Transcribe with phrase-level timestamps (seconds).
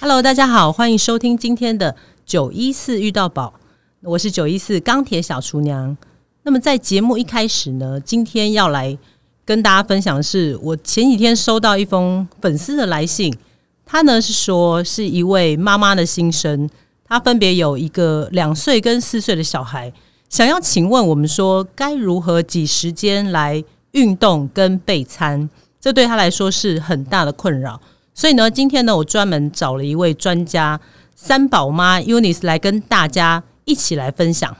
[0.00, 3.54] Hello，大家好，欢迎收听今天的九一四遇到宝，
[4.02, 5.96] 我是九一四钢铁小厨娘。
[6.44, 8.96] 那么在节目一开始呢，今天要来
[9.44, 13.36] 跟大家分享的是，我前几天收到一封粉丝的来信，
[13.84, 16.70] 他呢是说是一位妈妈的心声，
[17.04, 19.92] 他分别有一个两岁跟四岁的小孩，
[20.28, 27.80] 想要请问我们说该如何挤时间来运动跟备餐，这对他来说是很大的困扰。
[28.18, 30.80] 所以呢，今天呢，我专门找了一位专家
[31.14, 34.56] 三宝妈 Unis 来跟大家一起来分享。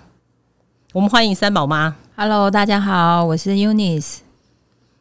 [0.92, 1.96] 我们欢迎三宝妈。
[2.14, 4.18] Hello，大家好，我是 Unis。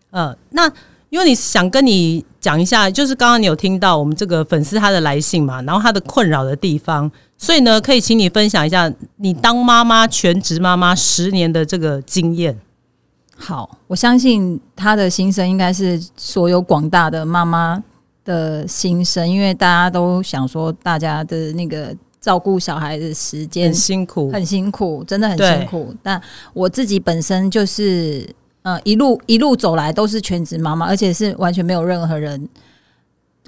[0.09, 0.68] 呃，那
[1.12, 12.58] Unis 想跟你讲一下，就是刚刚你有听到我们这个粉丝他的来信嘛，然后他的困扰的地方，所以呢，可以请你分享一下你当妈妈全职妈妈十年的这个经验。
[13.38, 17.84] 好，我相信他的心声应该是所有广大的妈妈
[18.27, 25.96] 的心声，因为大家都想说，大家的那个照顾小孩的时间很辛苦，很辛苦，真的很辛苦。
[26.04, 26.21] 但
[26.54, 28.27] 我自己本身就是，
[28.63, 32.49] 呃，一路一路走来都是全职妈妈，而且是完全没有任何人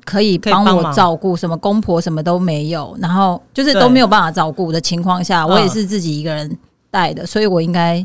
[0.06, 5.50] 可以帮我照顾，什么公婆什么都没有，然后就是都没有办法照顾的情况下，嗯。
[5.50, 6.58] 我也是自己一个人
[6.90, 8.04] 带的，所以我应该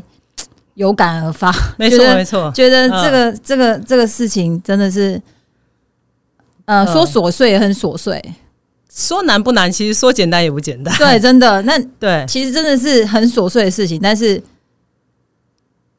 [0.73, 5.21] 有感而发，没错 没错，觉得这个、这个这个事情真的是，
[6.65, 6.93] 呃，嗯。
[6.93, 8.23] 说琐碎也很琐碎，
[8.93, 10.95] 说难不难，其实说简单也不简单。
[10.97, 11.61] 对，真的。
[11.63, 11.77] 那。
[11.99, 14.41] 对，其实真的是很琐碎的事情，但是，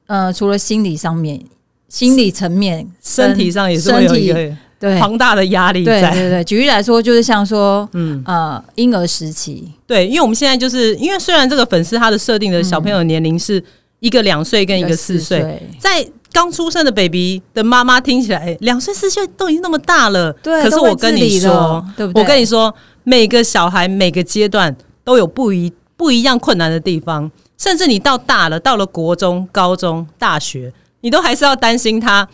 [0.06, 1.40] 呃，除了心理上面、
[1.88, 4.34] 心理层面、身体上也是会有一个
[4.78, 4.98] 对。
[4.98, 6.10] 庞大的压力在。
[6.10, 13.62] 对对对，举例来说，就是像说，嗯，呃，婴儿时期，对，因为我们现在就是因为虽然这个粉丝他的设定的小朋友的年龄是
[14.00, 16.06] 一个两岁跟一个四岁，岁，在
[16.36, 22.22] 刚出生的 baby 的妈妈听起来两岁四岁都已经那么大了，对，可是我跟你说，，对不对？
[22.22, 30.70] 我跟你说，每个小孩每个阶段都有不一不一样困难的地方，甚至你到大了，到了国中、高中、大学，
[31.00, 32.28] 你都还是要担心他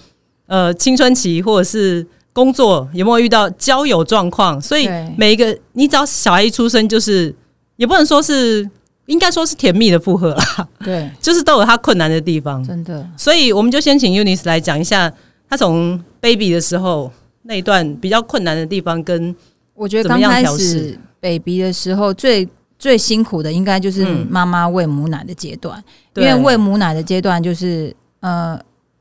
[0.49, 7.33] 呃青春期或者是工作有没有遇到交友状况，所以每一个你只要小孩一出生，就是
[7.77, 8.69] 也不能说是
[9.13, 12.65] 应该说是甜蜜的负荷啦，对， 就是都有他困难的地方。
[12.65, 15.13] 真的，所以我们就先请 Unis 来讲一下
[15.49, 17.13] 他从 baby 的时候
[17.43, 19.35] 那一段比较困难的地方，跟
[19.75, 22.49] 我觉得刚开始 baby 的时候最。
[22.79, 25.85] 最辛苦的应该就是嗯妈妈喂母奶的阶段，因
[26.15, 28.59] 对为喂母奶的阶段就是呃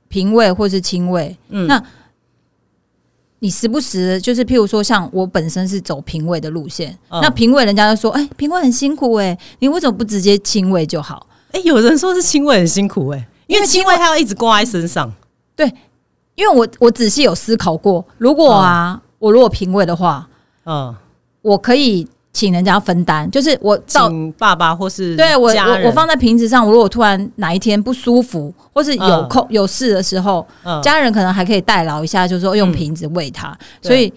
[0.07, 1.65] 平喂或是亲喂，嗯。
[1.65, 1.83] 那
[3.43, 7.19] 你时不时就是譬如说，像我本身是走评委的路线，嗯。
[7.23, 11.25] 那评委人家就说，哎、评委很辛苦哎、你为什么不直接亲喂就好？
[11.51, 15.11] 哎、有人说是亲喂很辛苦哎、因为亲亲喂他要一直挂在身上，
[15.55, 15.65] 对
[16.35, 20.29] 因为我我仔细有思考过，如果啊，我如果评委的话，
[20.65, 20.95] 嗯，
[21.41, 29.27] 我可以请人家分担，就是我到请爸爸或是对我我我放在瓶子上，我如果突然哪一天不舒服，或是有嗯。
[29.27, 30.81] 空、有事的时候，嗯。
[30.81, 33.57] 家人可能还可以代劳一下，就是说用嗯瓶子喂他。
[33.81, 33.89] 对。
[33.89, 34.13] 所以，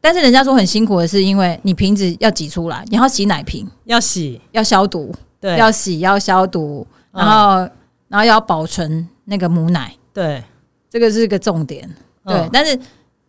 [0.00, 7.24] 但是人家说很辛苦的是，因为你瓶子要挤出来，你要洗奶瓶，要洗，要消毒，对，要洗，要消毒，嗯。
[7.24, 7.56] 然后、
[8.08, 10.42] 然后要保存那个母奶，对。
[10.90, 11.88] 这个是个重点。
[12.24, 12.50] 对，嗯。
[12.52, 12.78] 但是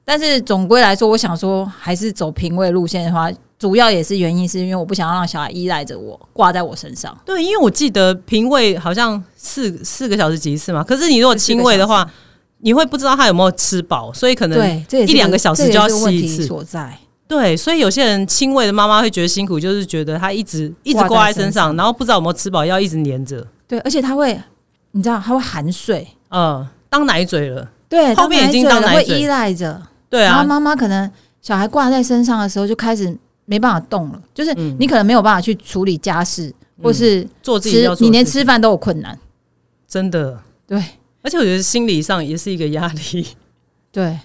[0.04, 7.18] 但是总归来说，我想说还是走平位路线的话，主要也是原因是因为我不想要让小孩依赖着我，挂在我身上。
[7.25, 12.07] 对，因为我记得平喂好像四四个小时挤一次嘛，可是你如果亲喂的话，
[12.59, 16.46] 你会不知道他有没有吃饱，所以可能一两个小时就要这也是问题洗一次。
[16.46, 16.97] 所在。
[17.28, 24.40] 对，所以有些人亲喂的妈妈会觉得辛苦，就是觉得他一直一直挂在身上，然后不知道有没有吃饱，要一直黏着，对，而且他会，
[24.91, 33.13] 你知道他会含睡，嗯，当奶嘴了，对，后面已经当奶嘴了会依赖着，对啊，然后妈妈可能小孩挂在身上的时候就开始
[33.47, 34.78] 没办法动了，就是嗯。
[34.80, 36.53] 你可能没有办法去处理家事，
[36.84, 39.18] 或是做自己你连吃饭都有困难。
[39.88, 40.78] 真的，对。
[41.24, 43.28] 而且我觉得心理上也是一个压力。
[43.91, 44.18] 对，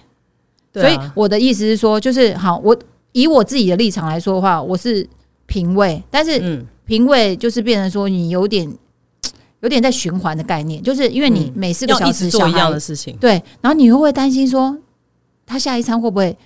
[0.73, 2.77] 所以我的意思是说，就是好，我
[3.11, 5.07] 以我自己的立场来说的话，我是
[5.45, 8.71] 平位，但是嗯，平位就是变成说你有点
[9.61, 11.53] 有点在循环的概念，就是因为你嗯。
[11.55, 14.77] 每四个要小时做一样的事情，对，然后你又会担心说
[15.45, 16.37] 他下一餐会不会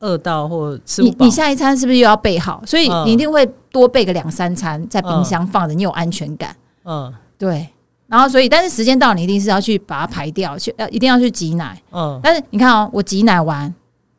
[0.00, 2.62] 饿到或吃不饱你你，下一餐是不是又要备好？
[2.66, 6.54] 所以嗯你一定会多备个两三餐在冰箱放着，你有安全感。
[6.84, 7.68] 嗯对，
[8.06, 11.80] 然后所以但是时间到，你一定是要去把它排掉，去要一定要去挤奶。
[11.92, 13.74] 嗯，但是你看哦，我挤奶完，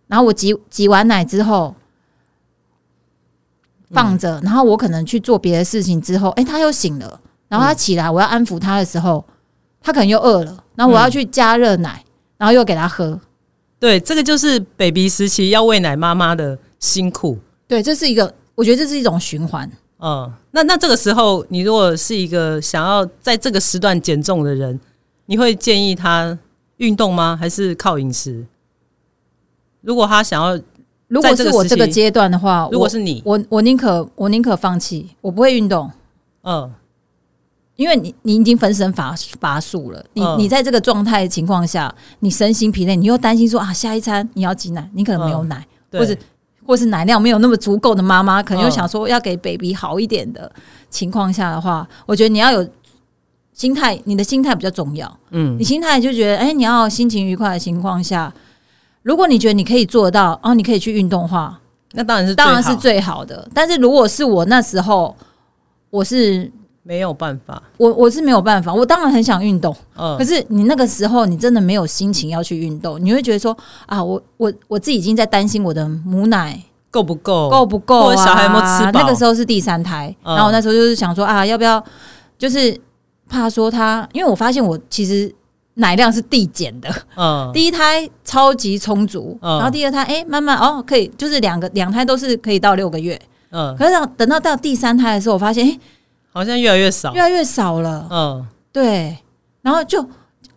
[0.07, 1.73] 然后我挤挤完奶之后
[3.91, 9.23] 放着，然后我可能去做别的事情之后，哎、他又醒了，然后他起来，我要安抚他的时候，
[9.81, 12.03] 他可能又饿了，然后我要去加热奶，
[12.37, 13.19] 然后又给他喝。
[13.79, 17.37] 对，这个就是 baby 时期要喂奶妈妈的辛苦，
[17.67, 19.69] 对，这是一个，我觉得这是一种循环。
[19.99, 24.79] 嗯，那那这个时候，你如果是一个想要在这个时段减重的人，
[25.25, 26.37] 你会建议他
[26.77, 27.35] 运动吗？
[27.39, 28.45] 还是靠饮食？
[29.81, 30.59] 如果他想要，
[31.07, 35.89] 如果是我这个阶段的话，如果是你，我我宁可我宁可放弃，我不会运动。
[36.43, 36.71] 嗯，
[37.77, 46.13] 因为你你已经分身乏乏术了，你你在这个状态情况下，你身心疲累，你又担心说啊，下一餐你要挤奶，你可能没有奶，或者。
[46.65, 50.51] 或是奶量没有那么足够的妈妈，可能又想说要给 baby 好一点的
[50.89, 52.69] 情况下的话，我觉得你要有
[53.53, 55.17] 心态，你的心态比较重要。
[55.29, 58.33] 嗯，你心态就觉得，哎，你要心情愉快的情况下，
[59.01, 61.57] 如果你觉得你可以做到，哦，你可以去运动的话，
[61.93, 63.49] 那当然是当然是最好的。
[63.53, 65.15] 但是如果是我那时候，
[65.89, 66.51] 我是
[66.87, 73.55] 没有办法，我我是没有办法，我当然很想运动，嗯，可是你那个时候你真的没有心情要去运动，你会觉得说
[73.85, 76.57] 啊，我我我自己已经在担心我的母奶。
[76.89, 77.49] 够不够？
[77.49, 78.15] 够不够啊？
[78.15, 79.01] 小孩有没有吃饱？
[79.01, 81.83] 那个时候是第三胎，然后那时候就是想说啊，要不要？
[82.37, 82.75] 就是
[83.27, 85.31] 怕说他，因为我发现我其实
[85.75, 86.89] 奶量是递减的。
[87.15, 93.19] 嗯，第一胎超级充足，然后第二胎哎，慢慢哦，可以，就是两个两胎都是可以到六个月。
[93.51, 95.79] 嗯，可是等到到第三胎的时候，我发现哎，
[96.37, 98.07] 好像越来越少，越来越少了。
[98.09, 99.17] 嗯，对，
[99.61, 100.07] 然后就。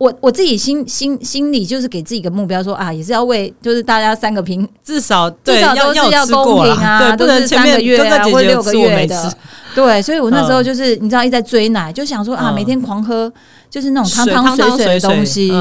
[0.00, 9.36] 我我自己心心心里就是给自己一个目标，说啊，也是要为就是大家三个平，至少至少都是要公平啊，都是三个月啊或六个月的，
[9.74, 13.30] 对，所以我那时候就是你知道一直在追奶，就想说啊，每天狂喝
[13.68, 15.52] 就是那种汤汤水水的东西。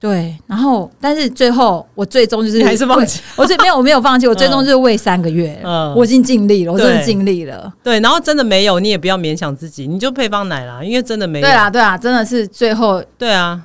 [0.00, 7.72] 对，然后但是最后我最终就是还是放弃，我最没有我没有放弃，我最终就是喂三个月，嗯，我已经尽力了，我真的尽力了。
[7.82, 11.44] 对，然后真的没有，你也不要勉强自己，你就配方奶啦，因为真的没有。
[11.44, 13.60] 对啊，对啊，真的是最后，对啊，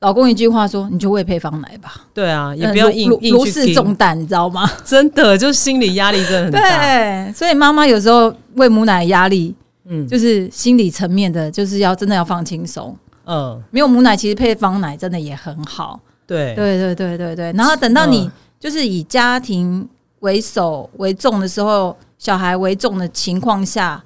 [0.00, 1.94] 老公一句话说，你就喂配方奶吧。
[2.12, 4.68] 对啊，也不要硬硬如释重担，你知道吗？
[4.84, 6.60] 真的，就心理压力真的很大。
[6.82, 9.54] 对，所以妈妈有时候喂母奶压力，
[9.88, 12.96] 嗯，就是心理层面的，就是要真的要放轻松。
[13.28, 16.00] 嗯，没有母奶，其实配方奶真的也很好。
[16.26, 16.54] 对。
[16.54, 19.86] 对对对对对，然后等到你就是以家庭
[20.20, 24.02] 为首为重的时候，小孩为重的情况下，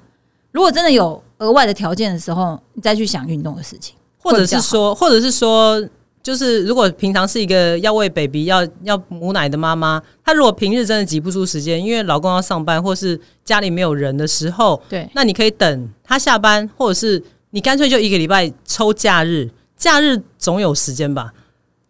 [0.51, 5.81] 如果真的有额外的条件的时候，你再去想运动的事情，或者是说，或者是说，
[6.21, 17.23] 就是如果平常是一个要喂 baby 要要母奶的妈妈，她如果平日真的挤不出时间，因为老公要上班，或是家里没有人的时候，对，那你可以等他下班，或者是。
[17.53, 19.47] 你干脆就一个礼拜抽假日，
[19.77, 21.31] 假日总有时间吧？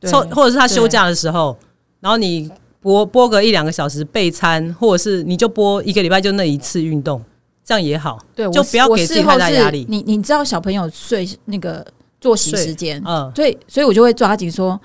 [0.01, 1.57] 抽或者是他休假的时候，
[2.01, 2.51] 然后你
[2.81, 7.23] 播播个一两个小时备餐，或者是你就播一个礼拜就那一次运动，
[7.63, 8.19] 这样也好。
[8.35, 9.85] 对，就不要给自己太大压力。
[9.87, 11.85] 你你知道小朋友睡那个
[12.19, 14.77] 作息时间，嗯，所以所以我就会抓紧说，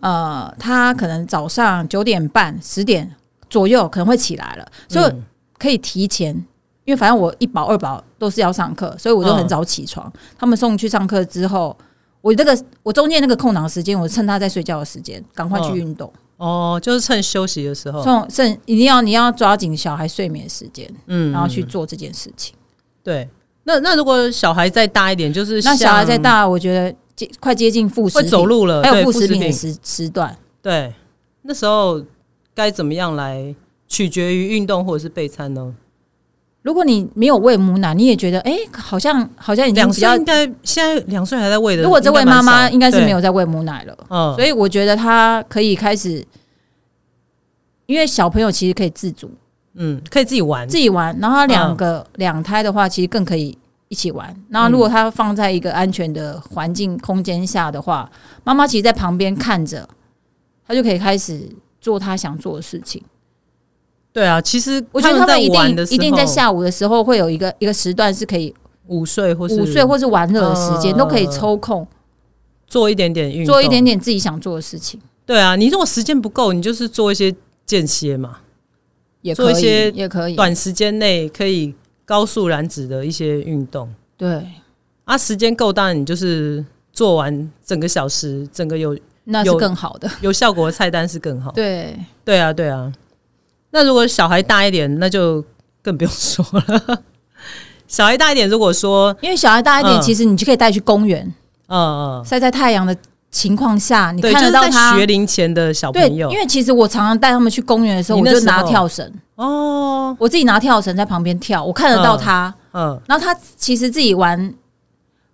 [0.00, 3.10] 呃，他可能早上九点半十点
[3.48, 5.12] 左右可能会起来了，所以
[5.58, 6.44] 可以提前。
[6.88, 10.10] 因为反正我一保二保都是要上课，所以我就很早起床。
[10.38, 11.76] 他们送去上课之后，
[12.22, 16.10] 我那个我中间那个空档时间，我趁他在睡觉的时间，赶快去运动。
[16.38, 22.54] 哦，就是趁休息的时候，趁趁一定要你要抓紧小孩睡眠时间，嗯，然后去做这件事情。
[23.02, 23.28] 对，
[23.64, 30.34] 那那如果小孩再大一点，就是那小孩再大，我觉得接快接近副食走路了，还有副食品的时时段。
[30.62, 30.94] 对，
[31.42, 32.02] 那时候
[32.54, 33.54] 该怎么样来
[33.86, 35.74] 取决于运动或者是备餐呢？
[36.68, 41.82] 如果你没有喂母奶，你也觉得哎，好像好像已经比较应该现在两岁还在喂的。
[41.82, 46.22] 如果这位妈妈应该是没有在喂母奶了，嗯，所以我觉得她可以开始，
[47.86, 49.30] 因为小朋友其实可以自主，
[49.76, 51.18] 嗯，可以自己玩，自己玩。
[51.18, 53.56] 然后两个两胎的话，其实更可以
[53.88, 54.36] 一起玩。
[54.50, 58.10] 然后如果他放在一个安全的环境空间下的话，
[58.44, 59.88] 妈妈其实，在旁边看着，
[60.66, 61.48] 他就可以开始
[61.80, 63.02] 做他想做的事情。
[64.12, 68.52] 对啊，其实我觉得他们一定一定在下午的时候会有一个一个时段是可以
[68.86, 71.86] 午睡或是午睡或是玩乐的时间，都可以抽空
[72.66, 75.00] 做一点点运，做一点点自己想做的事情。
[75.24, 77.32] 对啊，你如果时间不够，你就是做一些
[77.66, 78.38] 间歇嘛，
[79.20, 81.74] 也做一些也可以短时间内可以
[82.04, 83.92] 高速燃脂的一些运动。
[84.16, 84.42] 对
[85.04, 91.52] 啊，时间够，当然你就是做完整个小时，整个有那是更好的，有效果的菜单是更好。
[91.52, 92.92] 对对啊，对啊。
[93.70, 95.44] 那如果小孩大一点，那就
[95.82, 97.02] 更不用说了。
[97.86, 101.22] 小孩大一点，如果说因为小孩大一点，其实你就可以带去公园，
[101.68, 102.94] 嗯嗯，晒在太阳的
[103.30, 104.96] 情况下，你看得到他。
[104.96, 106.30] 学龄前的小朋友。
[106.30, 109.10] 因为其实我常常带他们去公园的时候，我就拿跳绳。
[109.36, 114.52] 哦，我自己拿跳绳在旁边跳，我看得到他，嗯，然后他其实自己玩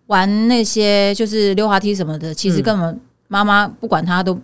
[0.07, 4.35] 玩那些就是溜滑梯什么的，其实根本妈妈不管他都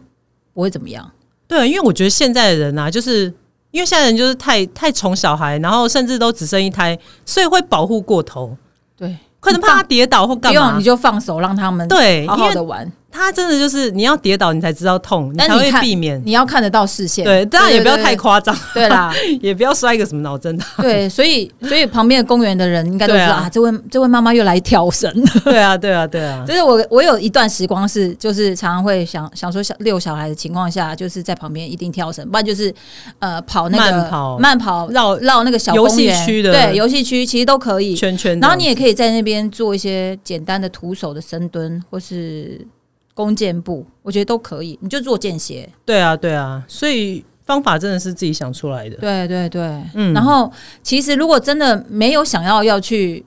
[0.54, 1.08] 不会怎么样。
[1.46, 3.32] 对，因为我觉得现在的人啊，就是
[3.70, 8.56] 因为现在人就是太太宠小孩，然后甚至都只生一胎，所以会保护过头，
[8.96, 12.90] 对，可能怕他跌倒或干嘛，你就放手让他们对好好的玩。
[13.10, 16.20] 他真的就是你要跌倒，你才知道痛，你才会避免。
[16.24, 19.12] 你要看得到视线，对，当然也不要太夸张，对啦，
[19.42, 20.66] 也不要摔个什么脑震荡。
[20.78, 25.12] 对，所以所以旁边的公园的人应该都知道啊，这位这位妈妈又来跳绳。
[25.44, 26.44] 对啊，对啊，对啊。
[26.48, 32.72] 就是我我有一段时光是，就是常常会想想说，小遛小孩的情况下，就是在旁边一定跳绳，不然就是
[33.18, 38.38] 呃跑那个慢跑慢跑绕绕那个小游戏区的，对，游戏区其实都可以圈圈。
[38.40, 42.64] 然后你也可以在那边做一些简单的徒手的深蹲，或是。
[43.20, 45.68] 弓箭步，我觉得都可以，你就做间歇。
[45.84, 48.96] 对啊，对啊，所以方法真的是自己想出来的。
[48.96, 49.60] 对对对，
[49.94, 50.14] 嗯。
[50.14, 50.50] 然后
[50.82, 53.22] 其实如果真的没有想要要去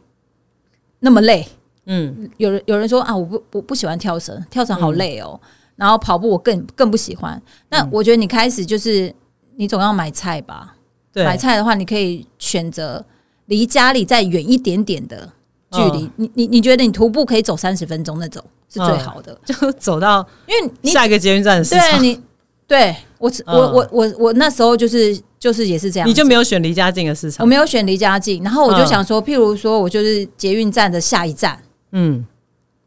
[1.02, 1.48] 那么累，
[1.86, 5.40] 嗯，有人有人说啊，我不我不喜欢跳绳，跳绳好累哦。
[5.76, 7.40] 然后跑步我更更不喜欢。
[7.70, 9.14] 那我觉得你开始就是
[9.58, 10.76] 你总要买菜吧？
[11.12, 13.06] 对，买菜的话，你可以选择
[13.46, 15.30] 离家里再远一点点的
[15.74, 16.10] 距离。
[16.16, 18.44] 你你你觉得你徒步可以走三十分钟那种？
[18.70, 22.00] 是最好的， 就走到因为你下一个捷运站的市场。
[22.00, 22.20] 对你，
[22.68, 31.60] 对我，我我我我那时候就是就是也是这样，你就没有选离家近的市场，我没有选离家近，然后我就想说，譬如说我就是捷运站的下一站，
[31.92, 32.26] 嗯，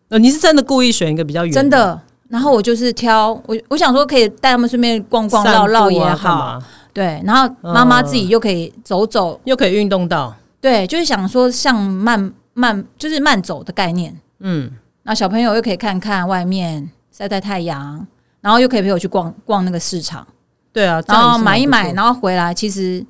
[0.09, 6.61] 呃，你是真的故意选一个比较远，真的，然后我就是挑我，我想说可以带他们顺便逛逛绕绕也好，
[6.93, 14.73] 对，然后妈妈自己又可以走走，又可以运动到，对，就是想说像慢慢就是慢走的概念，嗯。
[15.03, 18.05] 那小朋友又可以看看外面晒晒太阳，
[18.41, 20.27] 然后又可以陪我去逛逛那个市场，
[20.73, 22.53] 对啊，然后买一买，然后回来。
[22.53, 23.05] 其实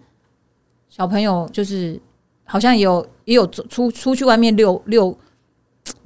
[0.90, 1.98] 小朋友就是
[2.44, 5.16] 好像有也有出出去外面溜溜，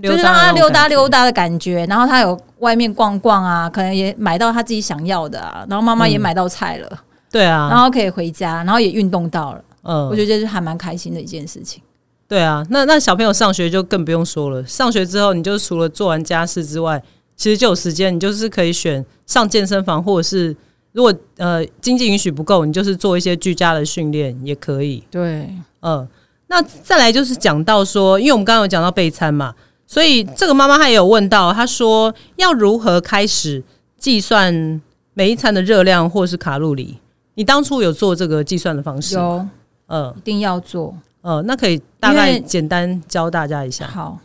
[0.00, 1.84] 就是让他溜达溜达的感觉。
[1.86, 5.66] 然后他有外面逛逛啊，可能也买到他自己想要的啊。
[5.68, 6.98] 然后妈妈也买到菜了，
[7.32, 9.64] 对啊，然后可以回家，然后也运动到了。
[9.82, 11.82] 嗯，我觉得这是还蛮开心的一件事情。
[12.30, 14.64] 对啊，那那小朋友上学就更不用说了。
[14.64, 17.02] 上学之后，你就除了做完家事之外，
[17.34, 20.56] 其实就有时间，你就是可以选上健身房，或者是
[20.92, 25.02] 如果呃经济允许不够，你就是做一些居家的训练也可以。
[25.10, 26.06] 对，嗯，
[26.46, 29.52] 那再来就是讲到说，因为我们刚刚有讲到备餐嘛，
[29.84, 33.60] 所以这个妈妈她也有问到，她说要如何开始
[33.98, 34.80] 计算
[35.14, 36.98] 每一餐的热量或是卡路里？
[37.34, 39.16] 你当初有做这个计算的方式？
[39.16, 39.44] 有，
[39.88, 40.94] 嗯，一定要做。
[41.22, 43.86] 呃，那可以大概简单教大家一下。
[43.86, 44.18] 好，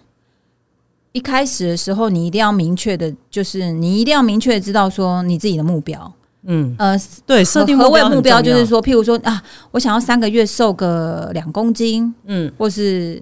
[1.12, 6.14] 一开始的时候，你一定要明确的，就是你一定要明确知道说你自己的目标。
[6.44, 8.42] 嗯，呃，对，设定何谓目标？
[8.42, 13.22] 就是说，譬如说啊，我想要三个月瘦个两公斤，嗯，或是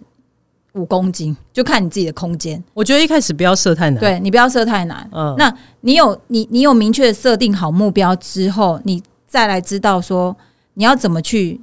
[0.74, 2.64] 五公斤，就看你自己的空间。
[2.76, 5.10] 我觉得一开始不要设太难，对你不要设太难。
[5.12, 5.52] 嗯，那
[5.82, 10.36] 你有你你有明确设定好目标之后，你再来知道说
[10.76, 11.60] 你要怎么去。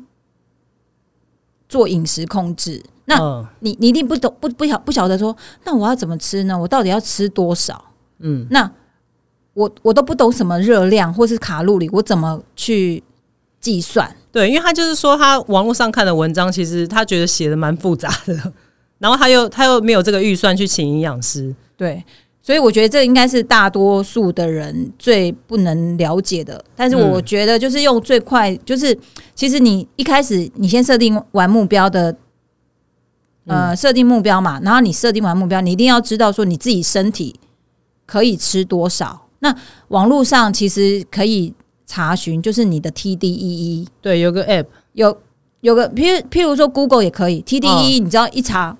[1.71, 3.17] 做饮食控制，那
[3.61, 5.35] 你你一定不懂不不晓不晓得说，
[5.65, 6.59] 那我要怎么吃呢？
[6.59, 7.83] 我到底要吃多少？
[8.19, 8.69] 嗯，那
[9.55, 13.01] 我我都不懂什么热量或是卡路里，我怎么去
[13.61, 14.15] 计算？
[14.33, 18.53] 对，因为他就是说，他网络上看的文章，其实他觉得写的蛮复杂的，
[18.99, 22.05] 然后他又他又没有这个预算去请营养师，对。
[22.43, 26.65] 所以我觉得这应该是大多数的人最不能了解的。
[26.75, 28.97] 但是我觉得就是用最快，就是
[29.35, 32.17] 其实你一开始你先设定完目标的，
[33.47, 37.39] 呃，设定目标嘛，然后你设定完目标，你一定要知道说你自己身体
[38.07, 39.29] 可以吃多少。
[39.41, 39.55] 那
[39.89, 41.53] 网络上其实可以
[41.87, 45.17] 查询，就是你的 TDEE，对，有个 App，有
[45.61, 48.77] 有个譬如譬如说 Google 也可以 TDEE，你知道一查。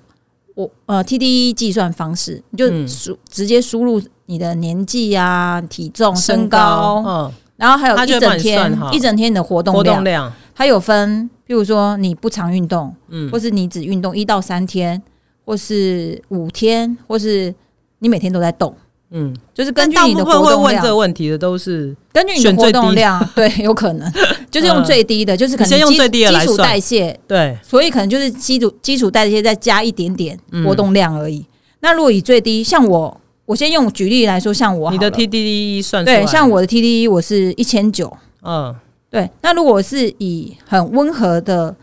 [0.61, 15.01] 我呃，TDE 计算方式，你就输直接输入你的年纪啊、体重、身高，嗯，然后还有一整天一整天你的活动量，它有分，譬如说你不常运动，嗯，或是你只运动一到三天，
[15.45, 17.53] 或是五天，或是
[17.99, 18.75] 你每天都在动。
[19.13, 20.61] 嗯，就是根据你的活动量。
[20.63, 24.09] 问这个问题的都是根据你的活动量， 对，有可能
[24.49, 31.45] 就是用最低的，就是可能先用最低的基础代谢，对，所以可能就是基础基础代谢再加一点点活动量而已。
[31.81, 38.73] 那如果以最低，像我，我先用举例来说，像我你的 TDE 算对，像我的 TDE 我是一千九，嗯，
[39.09, 39.29] 对。
[39.41, 41.75] 那如果是以很温和的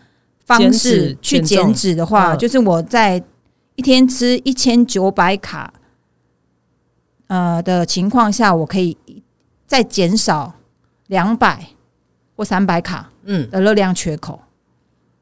[0.46, 3.22] 方式去减脂的话，就是我在
[3.76, 5.74] 一天吃一千九百卡。
[7.28, 8.96] 呃的情况下，我可以
[9.66, 10.52] 再减少
[11.06, 11.68] 两百
[12.36, 14.40] 或三百卡嗯的热量缺口。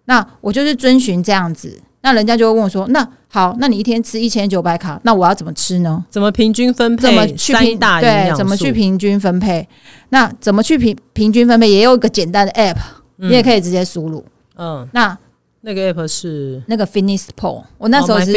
[0.06, 6.04] 那我就是遵循这样子，那人家就会问我说：“那好，那你一天吃一千九百卡，那我要怎么吃呢？
[6.08, 7.02] 怎么平均分配？
[7.02, 8.36] 怎么去平对？
[8.36, 9.68] 怎么去平均分配？
[10.10, 11.68] 那怎么去平平均分配？
[11.68, 12.76] 也有一个简单的 app，
[13.16, 14.25] 你也可以直接输入。
[14.54, 15.18] 嗯，那
[15.66, 18.32] 那个 app 是那个 Fitness Pole，我那时候哦是、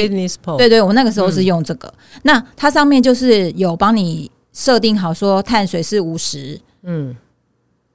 [0.58, 1.94] 对对，我那个时候是用这个。
[2.24, 7.16] 那它上面就是有帮你设定好说碳水是五十，嗯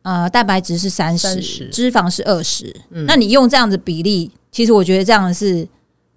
[0.02, 5.66] 呃，蛋白质是三十，30脂肪是二十、嗯那你用这样子比例，其实我觉得这样是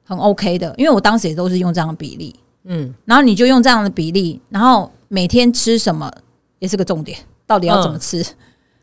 [0.04, 2.36] 很 OK 的，因为我当时也都是用这样的比例。
[2.66, 6.12] 嗯，然后你就用这样的比例，然后每天吃什么
[6.60, 8.24] 也是个重点，到底要怎么吃？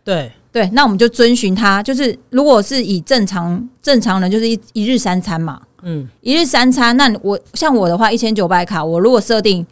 [0.02, 6.96] 对，对，那我们就遵循它，就是如果是以正常正常人，就是一一日三餐嘛，嗯一日三餐。
[6.96, 9.66] 那我像我的话，一千九百卡，我如果设定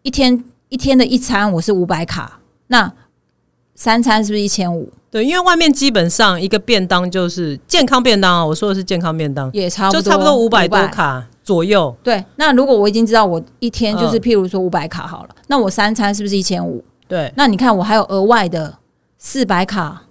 [0.00, 2.90] 一天一天的一餐我是五百卡，那
[3.74, 4.90] 三餐是不是一千五？
[5.10, 10.78] 对，因为外面基本上一个便当就是健康便当啊，我说的是健康便当，也差不多，就差不多五百多。
[10.88, 11.94] 卡左右。
[12.02, 16.82] 对，那如果我已经知道我一天就是嗯譬如说五百卡好了，那我三餐是不是一千五？
[17.06, 18.74] 对，那你看我还有额外的
[19.18, 20.04] 四百卡，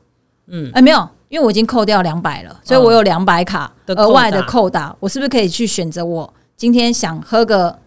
[0.48, 0.70] 嗯。
[0.74, 7.80] 哎、没有，因为我已经扣掉两百了，所以我有两百卡的额外的扣打，我是不是可以去选择我今天想喝个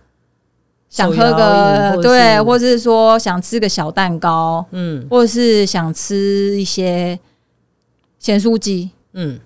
[0.88, 5.06] 想喝个对，是或是说想吃个小蛋糕，嗯。
[5.08, 7.18] 或者是想吃一些
[8.18, 9.38] 咸酥鸡，嗯。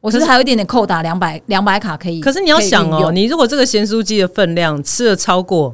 [0.00, 2.20] 我是不是还有一点点扣打两百两百卡可以？
[2.20, 5.72] 可是你要想哦，你如果这个咸酥鸡的分量吃了超过，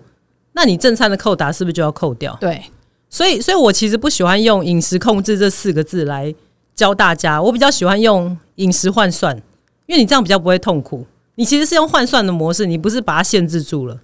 [0.53, 2.37] 那你正餐的扣打是不是就要扣掉？
[2.39, 2.63] 对
[3.11, 6.35] 所以，所以我其实不喜欢用饮食控制这四个字来
[6.75, 9.37] 教大家，我比较喜欢用饮食换算，
[9.87, 11.07] 因为你这样比较不会痛苦。
[11.37, 14.00] 你其实是用换算的模式，你不是把它限制住了。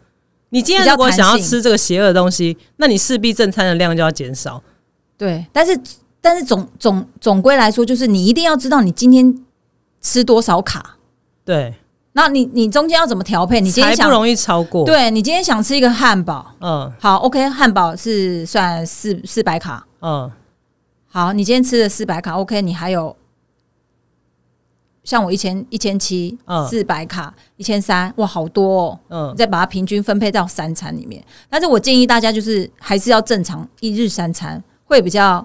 [0.51, 4.63] 你今天如果想要吃这个邪恶的东西，那你势必正餐的量就要减少。
[5.19, 5.77] 对，但是
[6.21, 9.45] 但是总总总归来说，就是你一定要知道你今天
[10.01, 10.97] 吃多少卡，
[11.45, 11.75] 对，
[12.17, 13.61] 那你你中间要怎么调配？
[13.61, 19.85] 你今天想不容易超过。，对你今天想吃一个汉堡，嗯好，OK，汉堡是算四四百卡。
[20.01, 20.31] 嗯
[21.09, 23.17] 好，你今天吃了四百卡，OK，你还有
[25.03, 29.01] 像我一千一千七嗯四百卡一千三，哇，好多哦！
[29.09, 31.23] 嗯你再把它平均分配到三餐里面。
[31.51, 35.45] 但是我建议大家就是还是要正常一日三餐，会比较，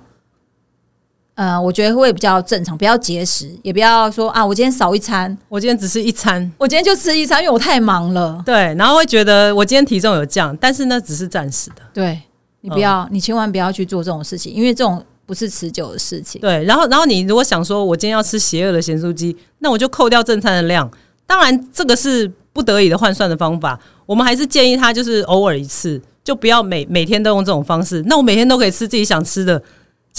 [1.40, 8.44] 呃，我觉得会比较正常，不要节食，也不要说啊，我今天少一餐，我今天只吃一餐，我今天就吃一餐，因为我太忙了。
[8.46, 11.76] 对，然后会觉得我今天体重有降，但是那只是暂时的。
[11.94, 12.20] 对
[12.60, 16.42] 你不要，你千万不要去做这种事情，因为这种不是持久的事情。
[16.42, 20.92] 对，然后然后你如果想说，我今天要吃邪恶的咸酥鸡，那我就扣掉正餐的量。
[21.26, 23.80] 当然，这个是不得已的换算的方法。
[24.06, 28.04] 我们还是建议他就是偶尔一次，就不要每每天都用这种方式。
[28.08, 29.64] 那我每天都可以吃自己想吃的。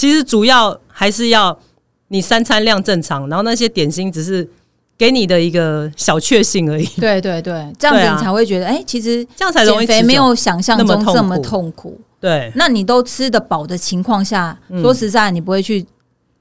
[0.01, 1.55] 其实主要还是要
[2.07, 4.49] 你三餐量正常，然后那些点心只是
[4.97, 12.01] 给你的一个小确幸而已，对对对，这样你才会觉得，哎、其实这样才容易减肥没有想象中这么痛苦。
[12.19, 14.81] 对，那你都吃得饱的情况下，嗯。
[14.81, 15.85] 说实在，你不会去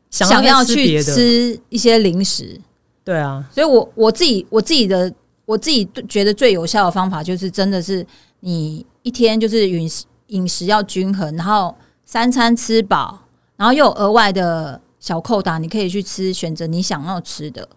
[0.08, 2.58] 想想要去吃一些零食。
[3.04, 5.12] 对啊，所以我我自己我自己的
[5.44, 8.06] 我自己觉得最有效的方法，就是真的是
[8.40, 13.19] 你一天就是饮食饮食要均衡，然后三餐吃饱，
[13.60, 17.68] 然后又有额外的小扣打，你可以去吃选择你想要吃的。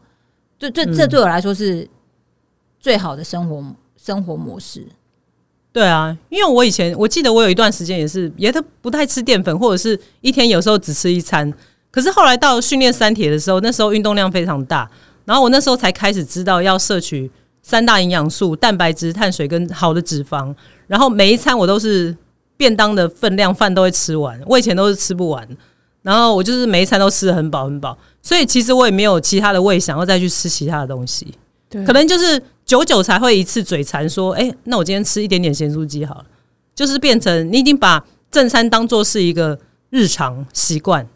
[0.57, 1.85] 这这这对我来说是
[2.79, 3.61] 最好的生活
[4.01, 4.87] 生活模式。
[5.73, 11.53] 对啊，因为我以前我记得我有一段时间也是也都不太吃淀粉，或者是一天有时候只吃一餐。
[11.91, 14.89] 可是后来到训练三铁的时候，那时候运动量非常大，
[15.25, 17.29] 然后我那时候才开始知道要摄取
[17.61, 20.55] 三大营养素：蛋白质、碳水跟好的脂肪。
[20.87, 22.15] 然后每一餐我都是
[22.55, 25.45] 便当的分量饭都会吃完，我以前都是吃不完。
[26.03, 31.33] 然后我就是每一餐都吃的很饱很饱，所以其实我也没有其他的胃想要再去吃其他的东西。
[31.69, 36.25] 对可能就是久久才会一次嘴馋，说：“哎、那我今天吃一点点咸酥鸡好了。”
[36.75, 41.07] 就是变成你已经把正餐当做是一个日常习惯，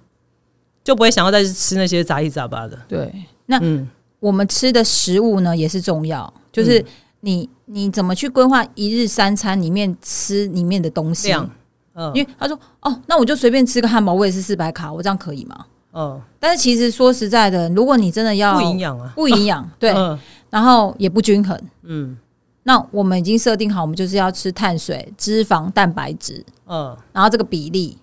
[0.83, 2.79] 就不会想要再去吃那些杂七杂八的。
[2.87, 3.11] 对，
[3.47, 3.87] 那嗯，
[4.19, 6.83] 我们吃的食物呢也是重要，就是
[7.21, 11.27] 你你怎么去规划一日三餐里面吃里面的东西。
[11.27, 11.49] 量，
[11.97, 12.09] 嗯。
[12.15, 15.65] 因为他说哦，那我就随便吃个汉堡，我也是四百卡，我这样可以吗？
[15.93, 20.17] 嗯，但是其实说实在的，如果你真的要不营养啊，不营养，对，嗯。
[20.49, 22.17] 然后也不均衡，嗯。
[22.63, 27.97] 那我们已经设定好，我们就是要吃碳水、脂肪、蛋白质，嗯，然后这个比例，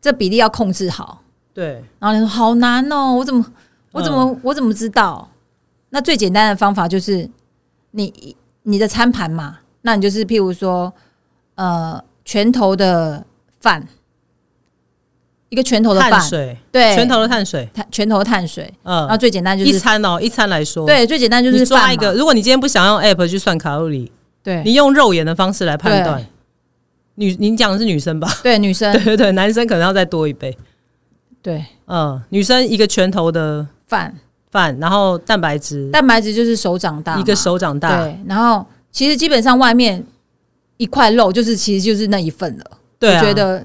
[0.00, 1.22] 这比例要控制好。
[1.54, 3.44] 对，然后你说好难哦，我怎么
[3.92, 5.28] 我怎么、我怎么知道？
[5.90, 7.28] 那最简单的方法就是
[7.92, 10.92] 你你的餐盘嘛，那你就是譬如说，
[11.54, 13.26] 呃，拳头的
[13.58, 13.84] 饭，
[15.48, 18.98] 一个拳头的饭，碳水，对，拳头的碳水，碳拳头的碳水，嗯。
[18.98, 21.92] 然后嗯，最简单就是一是餐哦，一餐来说，，对，最简单就是你抓嘛。
[21.92, 24.12] 一个，如果你今天不想用 app 去算卡路里，
[24.44, 24.62] 对。
[24.64, 26.24] 你用肉眼的方式来判断。
[27.16, 28.32] 女，你讲的是女生吧？
[28.44, 28.92] 对女生。
[28.92, 30.56] 对对对，男生可能要再多一倍。
[31.42, 34.14] 对，嗯，女生一个拳头的饭。
[34.52, 35.90] 饭，然后蛋白质。
[35.90, 40.04] 蛋白质就是手掌大嘛，一个手掌大，对，然后其实基本上外面
[40.80, 42.64] 一块肉就是其实就是那一份了，
[42.98, 43.62] 对啊，我觉得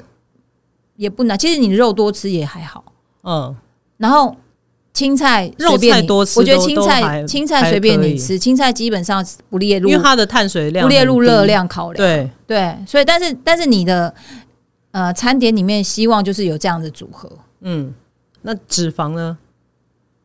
[0.98, 1.40] 也不难。
[1.40, 2.84] 其实你肉多吃也还好，
[3.24, 3.56] 嗯，
[3.96, 4.36] 然后
[4.92, 11.96] 青菜肉随便你菜多吃我觉得青菜青菜随便你吃，青菜基本上不列入因为它的碳水量不列入热，量考量。
[11.96, 14.14] 对，对，所以但是但是你的
[14.92, 17.32] 呃餐点里面希望就是有这样的组合。
[17.62, 17.94] 嗯，
[18.42, 19.38] 那脂肪呢？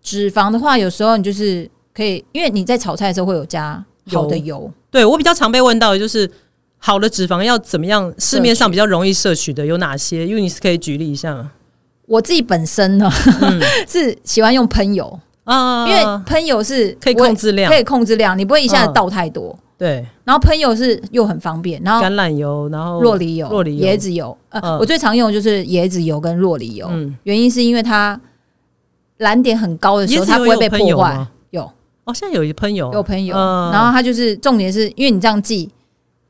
[0.03, 6.29] 脂肪的话，有时候你就是可以，因为你在炒菜的时候会有加好的油，对我比较常被问到的就是
[6.82, 8.12] 好的脂肪要怎么样？
[8.18, 10.26] 市面上比较容易摄取的有哪些？
[10.26, 11.52] 因为你是可以举例一下吗？
[12.06, 13.08] 我自己本身呢、
[13.86, 17.70] 是喜欢用喷油，啊，因为喷油是可以控制量。
[17.70, 18.94] 可，以控制量，你不会一下子嗯。
[18.94, 19.56] 倒太多。
[19.78, 23.86] 对，然后喷油是又很方便，然后橄榄油，然后洛梨油、洛梨油。
[23.86, 24.78] 椰子油，呃，嗯。
[24.78, 28.20] 我最常用的就是椰子油跟洛梨油，嗯，原因是因为它
[29.18, 31.26] 燃点很高的时候，它不会被破坏。
[31.50, 31.62] 有。
[32.04, 33.70] 哦，现在有一喷油，有喷油，嗯。
[33.70, 35.70] 然后它就是重点是因为你这样记，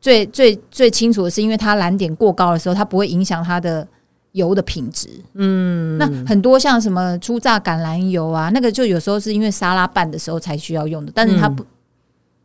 [0.00, 3.86] 最最最清楚的是，因为它燃点过高的时候，它不会影响它的
[4.32, 5.08] 油的品质。
[5.34, 11.64] 嗯，那很多像什么初榨橄榄油啊，那个就有时候是因为沙拉拌的时候才需要用的，但是它不、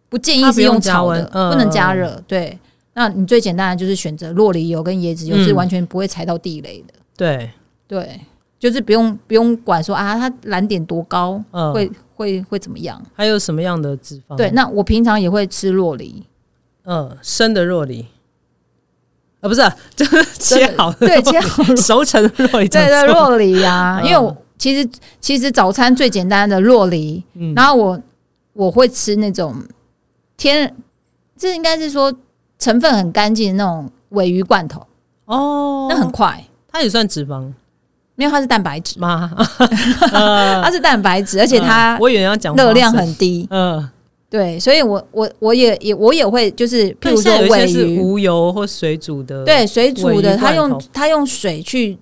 [0.10, 2.22] 不建议是用炒的，不能加热。
[2.28, 2.60] 对，
[2.94, 6.94] 那你最简单的就是选择洛梨油跟椰子油，嗯是完全不会踩到地雷的。
[7.16, 7.50] 对，
[7.88, 8.20] 对，
[8.60, 13.02] 就是不用不用管说啊，它燃点多高，嗯，会会会怎么样？
[13.14, 14.36] 还有什么样的脂肪？
[14.36, 16.24] 对，，那我平常也会吃洛梨，
[16.86, 18.06] 嗯，生的若梨，
[19.42, 19.62] 啊，不是，
[19.96, 24.06] 就 是切好的，对，切好熟成的若梨，对对，若梨呀、嗯。
[24.06, 27.54] 因为我其实其实早餐最简单的若梨，嗯。
[27.56, 28.02] 然后我
[28.54, 29.56] 我会吃那种
[30.38, 30.76] 天，
[31.38, 32.14] 这应该是说
[32.60, 34.86] 成分很干净的那种尾鱼罐头，
[35.26, 37.52] 哦，那很快，它也算脂肪。
[38.18, 39.30] 因为它是蛋白质， 嘛？
[40.14, 43.90] 呃 它是蛋白质，而且它嗯我以为要讲热量很低，嗯，
[44.36, 51.98] 对，所以我我我也也我也会就是譬，如说尾鱼，一些是无油或水煮的，，对水煮的，它用它用水去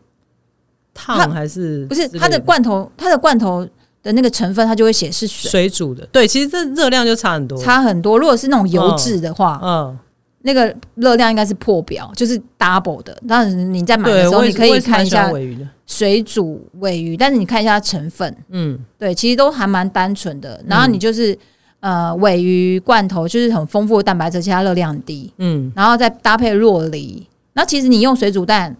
[0.95, 3.63] 烫还是不是它的罐头，它的罐头
[4.01, 5.51] 的那个成分，它就会显示水。
[5.51, 8.17] 水煮的，对，其实这热量就差很多，差很多。
[8.17, 9.95] 如果是那种油脂的话，嗯，
[10.41, 13.15] 那个热量应该是破表，就是 double 的。
[13.27, 15.31] 当然你在买的对，时候，你可以看一下
[15.85, 20.59] 水煮尾鱼，但是你看一下它成分，嗯对，其实都还蛮单纯的。
[20.65, 21.37] 然后你就是、
[21.83, 27.27] 呃尾鱼罐头，就是很丰富的蛋白质，其他热量很低，嗯，然后再搭配洛梨。
[27.51, 28.73] 那其实你用水煮蛋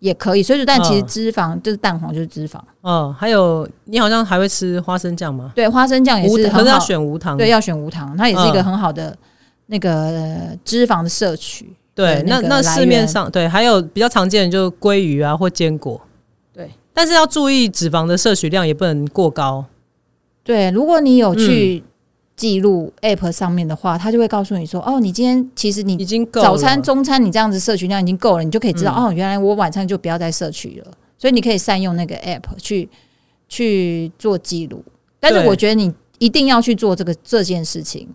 [0.00, 1.06] 也可以，水煮蛋其实嗯。
[1.06, 5.52] 脂肪、就是蛋黄就是脂肪，哦，还有你好像还会吃花生酱吗？
[5.54, 9.16] 对，花生酱也无可是要是很好，选无糖，对，要选无糖，它也是一个嗯很好的
[9.66, 11.72] 那个呃脂肪的摄取。
[11.94, 15.98] 对，那那市面上对，还有比较常见的就是鲑鱼啊或坚果，
[16.52, 19.64] 对，但是要注意脂肪的摄取量也不能过高，
[20.42, 21.38] 对，如果你有嗯。
[21.38, 21.84] 去
[22.36, 26.26] 记录 App 上面的话，它就会告诉你说，哦，你今天其实你已你经。
[26.30, 30.92] 早餐、中餐你这样子摄取量已经够了，你就可以知道，嗯哦，原来我晚上就不要再摄取了。
[31.18, 32.88] 所以你可以善用那个 App 去
[33.48, 34.84] 去做记录。
[35.18, 38.06] 但是我觉得你一定要去做这个这件事情，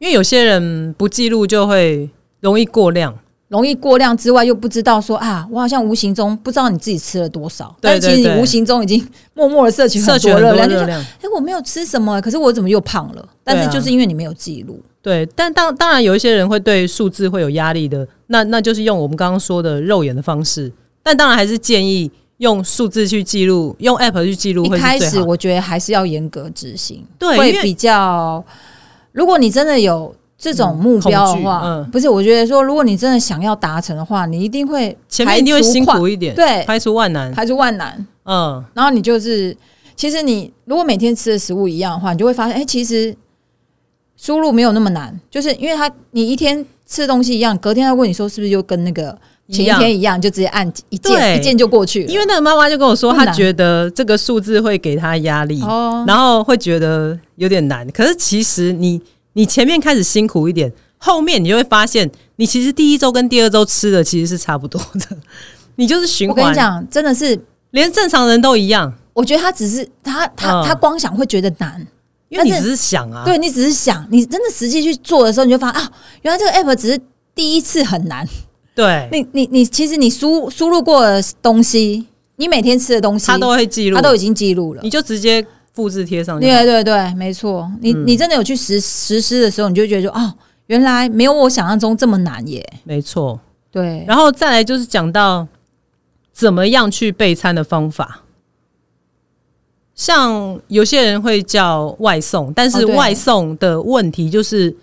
[0.00, 2.10] 因为有些人不记录就会
[2.40, 3.16] 容易过量，
[3.48, 10.86] 容易过量之外，又不知道说啊，我好像无形中不知道你自己吃了多少，对但其实无形中已经默默的摄取很多多热量，就说。
[10.86, 13.28] 哎、我没有吃什么，可是我怎么又胖了？
[13.42, 14.80] 但是就是因为你没有记录。
[15.00, 20.70] 对，但当当然有一些人会对数字会有压力的，那那就是用我们刚刚说的肉眼的方式，
[21.02, 25.22] 但当然还是建议用数字去记录，用 app 去记录一开始。
[25.22, 28.44] 我觉得还是要严格执行，对，会比较。
[29.12, 37.32] 如果你真的有这种目标的话，嗯不是，我觉得说，如果你真的想要达成的话，你一定会前面一定会辛苦一点，对排除万难。
[37.32, 38.06] 排除万难。
[38.24, 39.56] 嗯，然后你就是，
[39.96, 43.16] 其实你如果每天吃的食物一样的话，你就会发现，哎、其实
[44.16, 49.16] 输入没有那么难，就是因为他你一天吃的东西一样，隔天他问你说是不是就跟那个
[49.50, 52.12] 前一天一样，就直接按一对键一键就过去了。
[52.12, 57.90] 因为那个妈妈就跟我说，她觉得这个数字会给她压力，哦，然后会觉得有点难。
[57.90, 59.00] 可是其实你
[59.38, 65.16] 你前面开始辛苦一点，后面你就会发现，你其实第一周跟第二周吃的其实是差不多的，
[65.76, 66.36] 你就是循环。
[66.36, 70.66] 我跟你，讲，真的是，连正常人都一样，我觉得他只是他他、嗯。
[70.66, 71.86] 他光想会觉得难，
[72.30, 77.00] 因为你只是想啊，对你只是想，你真的实际去做的时候，你就发现啊，原来这个 app 只是
[77.32, 78.28] 第一次很难。
[78.74, 84.82] 对，你你你，其实你输输入过的东西，你每天吃的东西，他都会记录，他都已经记录了。
[84.82, 84.90] 你。
[84.90, 85.46] 就直接
[85.78, 86.40] 复制贴上。
[86.40, 87.70] 对对对，没错。
[87.80, 90.34] 你、嗯你真的有去实实施的时候，你就会觉得说，哦，
[90.66, 92.68] 原来没有我想象中这么难耶。
[92.82, 93.38] 没错。
[93.70, 95.46] 对，然后再来就是讲到
[96.32, 98.24] 怎么样去备餐的方法。
[99.94, 104.74] 像有些人会叫外送，但是外送的问题就是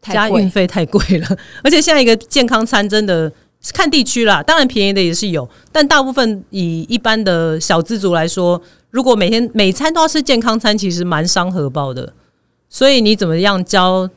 [0.00, 3.30] 加运费太贵了， 而且现在一个健康餐真的
[3.74, 12.14] 看地区啦，当然便宜的也是有，但大部分以一般的小资族来说，如果每天每餐都要吃健康餐，其实蛮伤荷包的。
[12.68, 14.08] 所以你怎么样教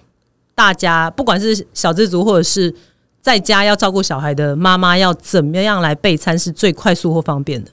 [0.53, 2.73] 大家，不管是小资族或者是
[3.21, 7.71] 在家要照顾小孩的妈妈，要怎么样来备餐是最快速或方便的？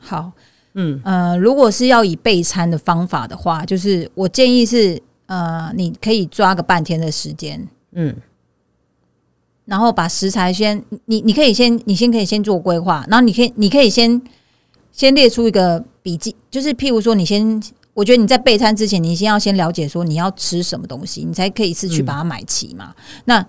[0.00, 0.32] 好，
[0.74, 8.14] 嗯呃，如果是要以备餐的方法的话，就是我建议是，呃，你可以抓个半天的时间，嗯
[9.64, 14.22] 然后把食材先，你你可以先，你先可以先做规划，然后你可以你可以先
[14.96, 22.94] 先列出一个笔记，就是譬如说，你先，我觉得你在备餐之前，你先要先了解说你要吃什么东西，你才可以一次去把它买齐嘛。
[23.26, 23.46] 那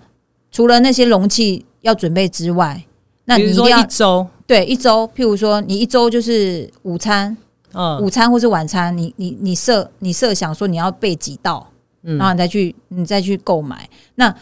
[0.52, 2.84] 除了那些容器要准备之外，
[3.24, 7.34] 那你一定要一周，对一周，譬如说你一周就是午餐，
[7.72, 11.70] 嗯午餐或是晚餐，你你你设你设想说你要备几道，
[12.02, 13.88] 嗯然后你再去你再去购买。
[14.16, 14.34] 那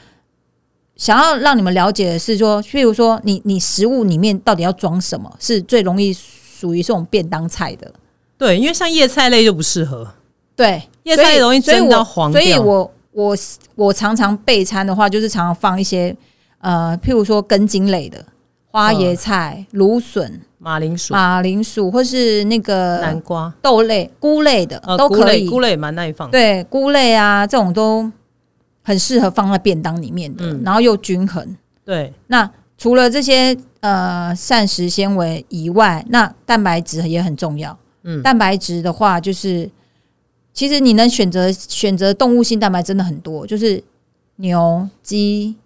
[0.97, 6.12] 想要让你们了解的是说，譬如说你你食物里面到底要装什么，是最容易
[6.59, 7.92] 属于这种便当菜的。
[8.38, 10.07] 对，因为像叶菜类就不适合，
[10.55, 12.40] 对，叶菜容易蒸到我黄掉。
[12.40, 13.37] 所以我我
[13.75, 16.14] 我常常备餐的话，就是常常放一些
[16.61, 18.25] 呃，譬如说根茎类的
[18.71, 25.49] 花椰菜、芦笋、马铃薯、马铃薯，或是那个南瓜，豆类、菇类的、呃，都可以。
[25.49, 26.33] 菇类也蛮耐放的。
[26.33, 28.11] 对，菇类啊，这种都
[28.83, 31.57] 很适合放在便当里面的，嗯然后又均衡。
[31.85, 37.77] 对，那除了这些呃膳食纤维以外，那蛋白质也很重要。
[38.03, 39.69] 嗯蛋白质的话，就是
[40.53, 43.83] 其实你能选择选择动物性蛋白真的很多，就是
[44.37, 45.57] 牛、鸡。